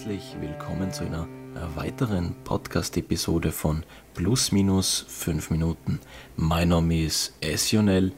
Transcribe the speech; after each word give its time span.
herzlich 0.00 0.36
willkommen 0.40 0.92
zu 0.92 1.04
einer 1.04 1.28
weiteren 1.74 2.34
Podcast-Episode 2.44 3.52
von 3.52 3.84
Plus 4.14 4.52
Minus 4.52 5.04
5 5.08 5.50
Minuten. 5.50 6.00
Mein 6.36 6.68
Name 6.68 7.02
ist 7.02 7.34
Essionel 7.40 8.12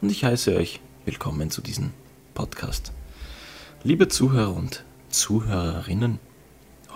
und 0.00 0.10
ich 0.10 0.24
heiße 0.24 0.56
euch 0.56 0.80
willkommen 1.04 1.50
zu 1.50 1.60
diesem 1.60 1.92
Podcast. 2.34 2.92
Liebe 3.82 4.08
Zuhörer 4.08 4.54
und 4.54 4.84
Zuhörerinnen, 5.10 6.18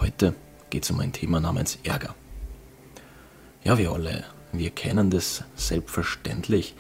heute 0.00 0.34
geht 0.70 0.84
es 0.84 0.90
um 0.90 1.00
ein 1.00 1.12
Thema 1.12 1.40
namens 1.40 1.78
Ärger. 1.84 2.14
Ja, 3.64 3.76
wir 3.76 3.92
alle, 3.92 4.24
wir 4.52 4.70
kennen 4.70 5.10
das 5.10 5.44
selbstverständlich, 5.56 6.74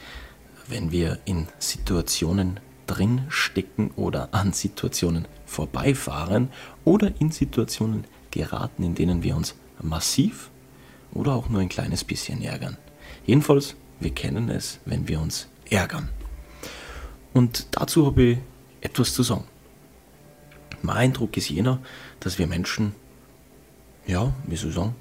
wenn 0.68 0.92
wir 0.92 1.18
in 1.24 1.48
Situationen 1.58 2.60
drin 2.86 3.22
stecken 3.28 3.90
oder 3.96 4.28
an 4.32 4.52
Situationen 4.52 5.26
vorbeifahren 5.46 6.48
oder 6.84 7.12
in 7.20 7.30
Situationen 7.30 8.04
geraten, 8.30 8.82
in 8.82 8.94
denen 8.94 9.22
wir 9.22 9.36
uns 9.36 9.54
massiv 9.80 10.50
oder 11.12 11.34
auch 11.34 11.48
nur 11.48 11.60
ein 11.60 11.68
kleines 11.68 12.04
bisschen 12.04 12.42
ärgern. 12.42 12.76
Jedenfalls, 13.26 13.76
wir 14.00 14.10
kennen 14.10 14.48
es, 14.48 14.80
wenn 14.84 15.08
wir 15.08 15.20
uns 15.20 15.48
ärgern. 15.70 16.08
Und 17.32 17.66
dazu 17.72 18.06
habe 18.06 18.22
ich 18.22 18.38
etwas 18.80 19.14
zu 19.14 19.22
sagen. 19.22 19.44
Mein 20.82 20.96
Eindruck 20.96 21.36
ist 21.36 21.48
jener, 21.48 21.80
dass 22.20 22.38
wir 22.38 22.46
Menschen, 22.46 22.94
ja, 24.06 24.32
wie 24.46 24.56
soll 24.56 24.70
ich 24.70 24.76
sagen, 24.76 24.94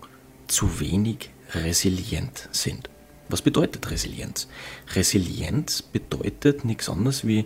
zu 0.47 0.79
wenig 0.79 1.31
resilient 1.53 2.47
sind. 2.51 2.89
Was 3.29 3.41
bedeutet 3.41 3.89
Resilienz? 3.89 4.47
Resilienz 4.93 5.81
bedeutet 5.81 6.65
nichts 6.65 6.89
anderes 6.89 7.25
wie 7.25 7.45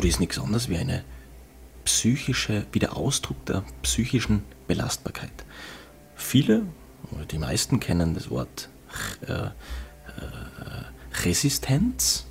oder 0.00 0.08
ist 0.08 0.18
nichts 0.18 0.38
anderes 0.38 0.70
wie 0.70 0.78
eine 0.78 1.04
psychische, 1.84 2.64
wie 2.72 2.78
der 2.78 2.96
Ausdruck 2.96 3.44
der 3.44 3.62
psychischen 3.82 4.44
Belastbarkeit. 4.66 5.44
Viele 6.16 6.62
oder 7.10 7.26
die 7.26 7.36
meisten 7.36 7.80
kennen 7.80 8.14
das 8.14 8.30
Wort 8.30 8.70
äh, 9.26 9.32
äh, 9.32 9.50
Resistenz 11.22 12.24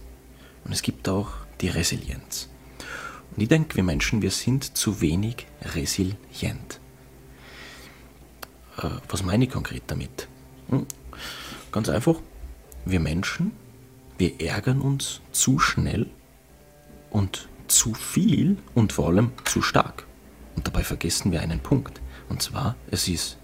und 0.65 0.71
es 0.71 0.81
gibt 0.81 1.07
auch 1.09 1.29
die 1.61 1.69
Resilienz. 1.69 2.49
Und 3.35 3.43
ich 3.43 3.49
denke, 3.49 3.75
wir 3.75 3.83
Menschen, 3.83 4.23
wir 4.23 4.31
sind 4.31 4.75
zu 4.75 4.99
wenig 4.99 5.45
resilient. 5.61 6.79
Äh, 8.79 8.89
was 9.09 9.21
meine 9.21 9.43
ich 9.43 9.51
konkret 9.51 9.83
damit? 9.85 10.27
Hm, 10.69 10.87
ganz 11.71 11.87
einfach, 11.87 12.15
wir 12.85 12.99
Menschen, 12.99 13.51
wir 14.17 14.41
ärgern 14.41 14.81
uns 14.81 15.21
zu 15.31 15.59
schnell 15.59 16.07
und 17.11 17.47
zu 17.69 17.93
viel 17.93 18.57
und 18.75 18.93
vor 18.93 19.07
allem 19.07 19.31
zu 19.45 19.61
stark. 19.61 20.05
Und 20.55 20.67
dabei 20.67 20.83
vergessen 20.83 21.31
wir 21.31 21.41
einen 21.41 21.59
Punkt. 21.59 22.01
Und 22.27 22.41
zwar, 22.41 22.75
es 22.91 23.07
ist 23.07 23.37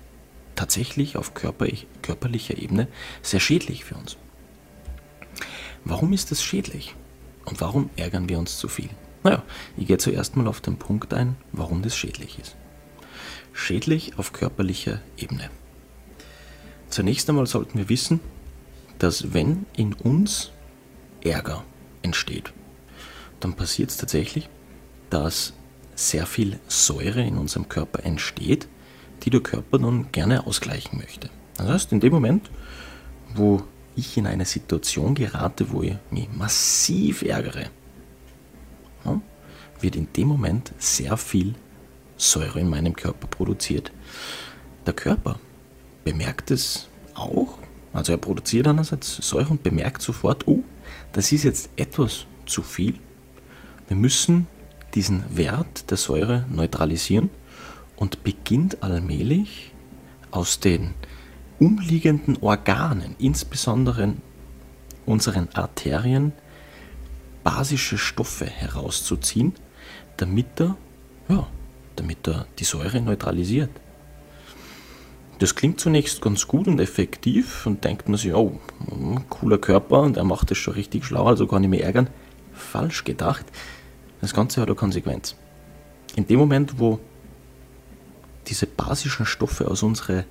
tatsächlich 0.55 1.17
auf 1.17 1.33
körperlicher 1.33 2.57
Ebene 2.57 2.87
sehr 3.21 3.39
schädlich 3.39 3.85
für 3.85 3.95
uns. 3.95 4.17
Warum 5.83 6.13
ist 6.13 6.31
das 6.31 6.43
schädlich? 6.43 6.95
Und 7.45 7.61
warum 7.61 7.89
ärgern 7.95 8.27
wir 8.27 8.39
uns 8.39 8.57
zu 8.57 8.67
viel? 8.67 8.89
Naja, 9.23 9.43
ich 9.77 9.87
gehe 9.87 9.97
zuerst 9.97 10.35
mal 10.35 10.47
auf 10.47 10.61
den 10.61 10.77
Punkt 10.77 11.13
ein, 11.13 11.35
warum 11.51 11.81
das 11.81 11.95
schädlich 11.95 12.39
ist. 12.39 12.55
Schädlich 13.53 14.17
auf 14.17 14.33
körperlicher 14.33 15.01
Ebene. 15.17 15.49
Zunächst 16.89 17.29
einmal 17.29 17.47
sollten 17.47 17.77
wir 17.77 17.89
wissen, 17.89 18.19
dass 18.99 19.33
wenn 19.33 19.65
in 19.75 19.93
uns 19.93 20.51
Ärger 21.23 21.63
entsteht, 22.01 22.53
dann 23.45 23.53
passiert 23.53 23.91
es 23.91 23.97
tatsächlich, 23.97 24.49
dass 25.11 25.53
sehr 25.93 26.25
viel 26.25 26.59
Säure 26.67 27.21
in 27.21 27.37
unserem 27.37 27.69
Körper 27.69 28.03
entsteht, 28.03 28.67
die 29.21 29.29
der 29.29 29.41
Körper 29.41 29.77
nun 29.77 30.11
gerne 30.11 30.47
ausgleichen 30.47 30.97
möchte. 30.97 31.29
Das 31.55 31.67
heißt, 31.67 31.91
in 31.91 31.99
dem 31.99 32.11
Moment, 32.11 32.49
wo 33.35 33.61
ich 33.95 34.17
in 34.17 34.25
eine 34.25 34.45
Situation 34.45 35.13
gerate, 35.13 35.71
wo 35.71 35.83
ich 35.83 35.93
mich 36.09 36.27
massiv 36.33 37.21
ärgere, 37.21 37.69
wird 39.79 39.95
in 39.95 40.11
dem 40.13 40.27
Moment 40.27 40.73
sehr 40.79 41.15
viel 41.15 41.53
Säure 42.17 42.59
in 42.59 42.69
meinem 42.69 42.95
Körper 42.95 43.27
produziert. 43.27 43.91
Der 44.87 44.93
Körper 44.93 45.39
bemerkt 46.03 46.49
es 46.49 46.87
auch, 47.13 47.59
also 47.93 48.11
er 48.11 48.17
produziert 48.17 48.67
einerseits 48.67 49.17
Säure 49.17 49.49
und 49.49 49.61
bemerkt 49.61 50.01
sofort, 50.01 50.47
oh, 50.47 50.63
das 51.11 51.31
ist 51.31 51.43
jetzt 51.43 51.69
etwas 51.75 52.25
zu 52.47 52.63
viel 52.63 52.95
wir 53.87 53.97
müssen 53.97 54.47
diesen 54.93 55.23
Wert 55.35 55.91
der 55.91 55.97
Säure 55.97 56.45
neutralisieren 56.49 57.29
und 57.95 58.23
beginnt 58.23 58.81
allmählich 58.83 59.71
aus 60.31 60.59
den 60.59 60.93
umliegenden 61.59 62.37
Organen, 62.41 63.15
insbesondere 63.19 64.13
unseren 65.05 65.49
Arterien, 65.53 66.33
basische 67.43 67.97
Stoffe 67.97 68.45
herauszuziehen, 68.45 69.53
damit 70.17 70.59
er, 70.59 70.75
ja, 71.29 71.47
damit 71.95 72.27
er 72.27 72.47
die 72.57 72.63
Säure 72.63 73.01
neutralisiert. 73.01 73.69
Das 75.39 75.53
klingt 75.53 75.79
zunächst 75.79 76.21
ganz 76.21 76.47
gut 76.47 76.67
und 76.67 76.79
effektiv 76.79 77.65
und 77.65 77.83
denkt 77.83 78.07
man 78.07 78.17
sich, 78.17 78.33
oh, 78.33 78.59
cooler 79.29 79.57
Körper 79.57 80.01
und 80.01 80.17
er 80.17 80.23
macht 80.23 80.49
das 80.49 80.57
schon 80.57 80.73
richtig 80.73 81.05
schlau, 81.05 81.25
also 81.25 81.45
kann 81.45 81.63
ich 81.63 81.69
mich 81.69 81.83
ärgern. 81.83 82.07
Falsch 82.55 83.03
gedacht. 83.03 83.45
Das 84.21 84.33
Ganze 84.33 84.61
hat 84.61 84.67
eine 84.67 84.75
Konsequenz. 84.75 85.35
In 86.15 86.27
dem 86.27 86.39
Moment, 86.39 86.79
wo 86.79 86.99
diese 88.47 88.67
basischen 88.67 89.25
Stoffe 89.25 89.67
aus 89.69 89.83
unseren 89.83 90.23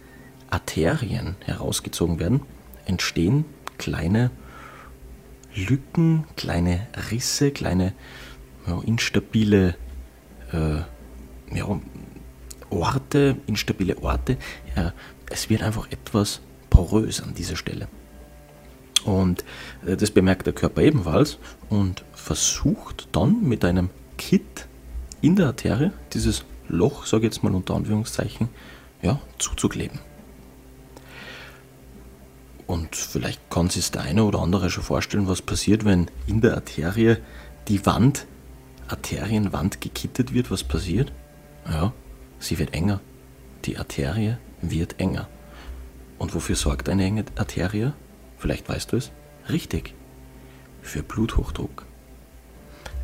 Arterien 0.50 1.36
herausgezogen 1.44 2.18
werden, 2.18 2.42
entstehen 2.86 3.44
kleine 3.78 4.30
Lücken, 5.54 6.24
kleine 6.36 6.86
Risse, 7.10 7.50
kleine 7.50 7.92
ja, 8.66 8.80
instabile 8.84 9.76
äh, 10.52 11.56
ja, 11.56 11.80
Orte, 12.70 13.36
instabile 13.46 13.98
Orte. 14.02 14.36
Ja, 14.76 14.92
es 15.30 15.50
wird 15.50 15.62
einfach 15.62 15.90
etwas 15.90 16.40
porös 16.70 17.20
an 17.20 17.34
dieser 17.34 17.56
Stelle. 17.56 17.88
Und 19.04 19.44
äh, 19.86 19.96
das 19.96 20.10
bemerkt 20.10 20.46
der 20.46 20.54
Körper 20.54 20.82
ebenfalls 20.82 21.38
und 21.68 22.04
versucht 22.12 23.08
dann 23.12 23.42
mit 23.42 23.64
einem 23.64 23.90
Kit 24.16 24.66
in 25.20 25.36
der 25.36 25.46
Arterie 25.48 25.92
dieses 26.12 26.44
Loch, 26.68 27.06
sage 27.06 27.26
ich 27.26 27.34
jetzt 27.34 27.42
mal 27.42 27.54
unter 27.54 27.74
Anführungszeichen, 27.74 28.48
ja, 29.02 29.20
zuzukleben. 29.38 30.00
Und 32.66 32.96
vielleicht 32.96 33.50
kann 33.50 33.68
sich 33.68 33.90
der 33.90 34.02
eine 34.02 34.24
oder 34.24 34.40
andere 34.40 34.70
schon 34.70 34.82
vorstellen, 34.82 35.28
was 35.28 35.42
passiert, 35.42 35.84
wenn 35.84 36.10
in 36.26 36.40
der 36.40 36.54
Arterie 36.54 37.16
die 37.68 37.84
Wand, 37.84 38.26
Arterienwand 38.88 39.80
gekittet 39.80 40.32
wird. 40.32 40.50
Was 40.50 40.64
passiert? 40.64 41.12
Ja, 41.66 41.92
sie 42.38 42.58
wird 42.58 42.72
enger. 42.74 43.00
Die 43.64 43.78
Arterie 43.78 44.36
wird 44.62 44.98
enger. 44.98 45.28
Und 46.18 46.34
wofür 46.34 46.56
sorgt 46.56 46.88
eine 46.88 47.04
enge 47.04 47.24
Arterie? 47.36 47.92
Vielleicht 48.44 48.68
weißt 48.68 48.92
du 48.92 48.98
es. 48.98 49.10
Richtig. 49.48 49.94
Für 50.82 51.02
Bluthochdruck. 51.02 51.86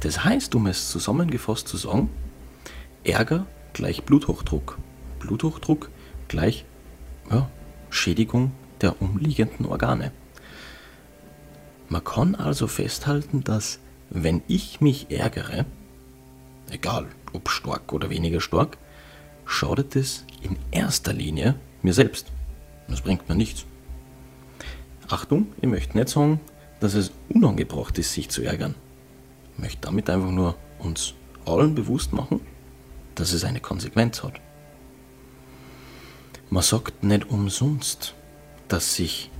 Das 0.01 0.23
heißt, 0.23 0.55
um 0.55 0.67
es 0.67 0.91
zusammengefasst 0.91 1.67
zu 1.67 1.79
sagen, 1.79 2.11
Ärger 3.05 3.47
gleich 3.73 4.03
Bluthochdruck. 4.03 4.77
Bluthochdruck 5.19 5.89
gleich 6.29 6.67
ja, 7.31 7.49
Schädigung 7.89 8.53
der 8.83 9.01
umliegenden 9.01 9.65
Organe. 9.65 10.13
Man 11.89 12.05
kann 12.05 12.35
also 12.35 12.67
festhalten, 12.67 13.43
dass 13.43 13.79
wenn 14.11 14.43
ich 14.47 14.83
mich 14.83 15.11
ärgere, 15.11 15.65
egal 16.69 17.07
ob 17.33 17.49
stark 17.49 17.95
oder 17.95 18.11
weniger 18.11 18.43
stark, 18.43 18.77
schadet 19.47 19.97
es 19.97 20.27
in 20.43 20.59
erster 20.71 21.15
Linie 21.15 21.55
mir 21.81 21.95
selbst. 21.95 22.27
Das 22.89 23.01
bringt 23.01 23.27
mir 23.27 23.37
nichts. 23.37 23.65
Achtung, 25.13 25.53
ich 25.61 25.69
möchte 25.69 25.99
nicht 25.99 26.09
sagen, 26.09 26.41
dass 26.79 26.95
es 26.95 27.11
unangebracht 27.29 27.99
ist, 27.99 28.13
sich 28.13 28.29
zu 28.29 28.43
ärgern. 28.43 28.77
Ich 29.55 29.63
möchte 29.63 29.81
damit 29.83 30.09
einfach 30.09 30.31
nur 30.31 30.57
uns 30.79 31.15
allen 31.45 31.75
bewusst 31.75 32.13
machen, 32.13 32.41
dass 33.17 33.33
es 33.33 33.45
eine 33.45 33.61
Konsequenz 33.61 34.23
hat. 34.23 34.41
Man 36.49 36.63
sagt 36.63 37.03
nicht 37.03 37.29
umsonst, 37.29 38.15
dass 38.69 38.95
sich 38.95 39.31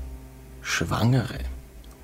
Schwangere 0.61 1.39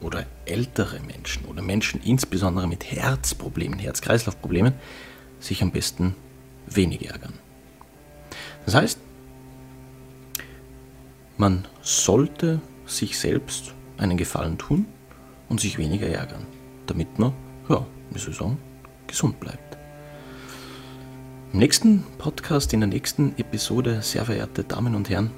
oder 0.00 0.26
ältere 0.44 1.00
Menschen 1.00 1.44
oder 1.46 1.62
Menschen 1.62 2.00
insbesondere 2.02 2.66
mit 2.66 2.84
Herzproblemen, 2.84 3.78
Herz-Kreislauf-Problemen 3.78 4.74
sich 5.40 5.62
am 5.62 5.72
besten 5.72 6.14
wenig 6.66 7.08
ärgern. 7.08 7.34
Das 8.64 8.74
heißt, 8.74 8.98
man 11.36 11.66
sollte 11.82 12.60
sich 12.86 13.18
selbst 13.18 13.74
einen 13.98 14.16
Gefallen 14.16 14.58
tun 14.58 14.86
und 15.48 15.60
sich 15.60 15.78
weniger 15.78 16.06
ärgern, 16.06 16.46
damit 16.86 17.18
man, 17.18 17.32
ja, 17.68 17.84
wie 18.10 18.18
soll 18.18 18.30
ich 18.30 18.38
sagen, 18.38 18.58
gesund 19.06 19.38
bleibt. 19.40 19.76
Im 21.52 21.60
nächsten 21.60 22.04
Podcast, 22.18 22.72
in 22.72 22.80
der 22.80 22.88
nächsten 22.88 23.34
Episode, 23.38 24.02
sehr 24.02 24.24
verehrte 24.24 24.64
Damen 24.64 24.94
und 24.94 25.08
Herren, 25.08 25.30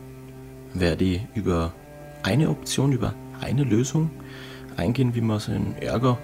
werde 0.74 1.04
ich 1.04 1.20
über 1.34 1.72
eine 2.22 2.50
Option, 2.50 2.92
über 2.92 3.14
eine 3.40 3.64
Lösung 3.64 4.10
eingehen, 4.76 5.14
wie 5.14 5.20
man 5.20 5.38
seinen 5.38 5.76
Ärger 5.80 6.18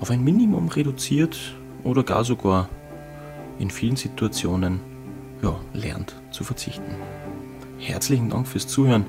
auf 0.00 0.10
ein 0.10 0.24
Minimum 0.24 0.68
reduziert 0.68 1.38
oder 1.82 2.02
gar 2.02 2.24
sogar 2.24 2.68
in 3.58 3.70
vielen 3.70 3.96
Situationen 3.96 4.80
ja, 5.42 5.60
lernt 5.72 6.16
zu 6.30 6.44
verzichten. 6.44 6.96
Herzlichen 7.78 8.30
Dank 8.30 8.48
fürs 8.48 8.66
Zuhören. 8.66 9.06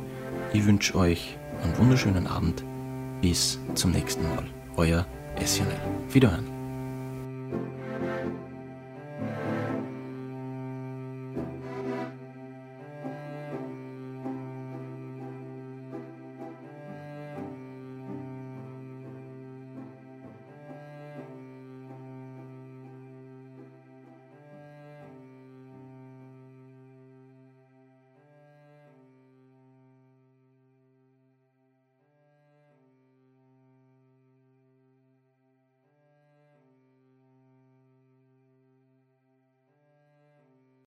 Ich 0.53 0.65
wünsche 0.65 0.95
euch 0.95 1.37
einen 1.63 1.77
wunderschönen 1.77 2.27
Abend. 2.27 2.63
Bis 3.21 3.59
zum 3.75 3.91
nächsten 3.91 4.23
Mal. 4.23 4.45
Euer 4.77 5.05
Essionel. 5.37 5.79
Wiederhören. 6.09 6.54